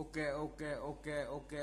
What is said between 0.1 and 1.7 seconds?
okay okay okay.